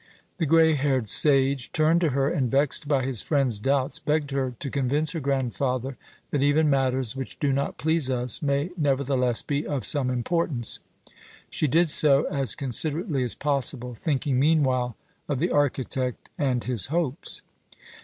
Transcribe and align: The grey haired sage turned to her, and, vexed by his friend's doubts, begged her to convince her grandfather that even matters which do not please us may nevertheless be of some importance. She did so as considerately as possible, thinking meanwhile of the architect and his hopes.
The 0.39 0.47
grey 0.47 0.73
haired 0.73 1.07
sage 1.07 1.71
turned 1.71 2.01
to 2.01 2.09
her, 2.09 2.27
and, 2.27 2.49
vexed 2.49 2.87
by 2.87 3.05
his 3.05 3.21
friend's 3.21 3.59
doubts, 3.59 3.99
begged 3.99 4.31
her 4.31 4.55
to 4.57 4.69
convince 4.71 5.11
her 5.11 5.19
grandfather 5.19 5.95
that 6.31 6.41
even 6.41 6.71
matters 6.71 7.15
which 7.15 7.37
do 7.39 7.53
not 7.53 7.77
please 7.77 8.09
us 8.09 8.41
may 8.41 8.71
nevertheless 8.75 9.43
be 9.43 9.63
of 9.67 9.85
some 9.85 10.09
importance. 10.09 10.79
She 11.51 11.67
did 11.67 11.91
so 11.91 12.23
as 12.31 12.55
considerately 12.55 13.21
as 13.21 13.35
possible, 13.35 13.93
thinking 13.93 14.39
meanwhile 14.39 14.95
of 15.29 15.37
the 15.37 15.51
architect 15.51 16.31
and 16.35 16.63
his 16.63 16.87
hopes. 16.87 17.43